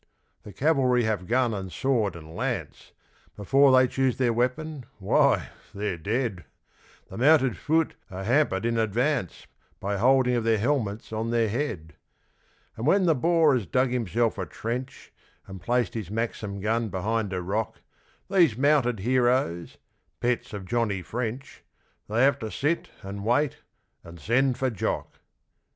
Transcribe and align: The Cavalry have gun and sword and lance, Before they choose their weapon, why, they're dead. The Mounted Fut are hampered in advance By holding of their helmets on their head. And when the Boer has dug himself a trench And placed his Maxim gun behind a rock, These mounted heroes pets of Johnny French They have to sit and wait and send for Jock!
The 0.41 0.51
Cavalry 0.51 1.03
have 1.03 1.27
gun 1.27 1.53
and 1.53 1.71
sword 1.71 2.15
and 2.15 2.35
lance, 2.35 2.91
Before 3.35 3.71
they 3.71 3.87
choose 3.87 4.17
their 4.17 4.33
weapon, 4.33 4.87
why, 4.97 5.49
they're 5.75 5.99
dead. 5.99 6.43
The 7.11 7.19
Mounted 7.19 7.55
Fut 7.55 7.93
are 8.09 8.23
hampered 8.23 8.65
in 8.65 8.79
advance 8.79 9.45
By 9.79 9.97
holding 9.97 10.33
of 10.33 10.43
their 10.43 10.57
helmets 10.57 11.13
on 11.13 11.29
their 11.29 11.49
head. 11.49 11.93
And 12.75 12.87
when 12.87 13.05
the 13.05 13.13
Boer 13.13 13.53
has 13.53 13.67
dug 13.67 13.91
himself 13.91 14.39
a 14.39 14.47
trench 14.47 15.13
And 15.45 15.61
placed 15.61 15.93
his 15.93 16.09
Maxim 16.09 16.61
gun 16.61 16.89
behind 16.89 17.31
a 17.31 17.39
rock, 17.43 17.79
These 18.27 18.57
mounted 18.57 19.01
heroes 19.01 19.77
pets 20.19 20.51
of 20.51 20.65
Johnny 20.65 21.03
French 21.03 21.63
They 22.09 22.23
have 22.23 22.39
to 22.39 22.49
sit 22.49 22.89
and 23.03 23.23
wait 23.23 23.57
and 24.03 24.19
send 24.19 24.57
for 24.57 24.71
Jock! 24.71 25.19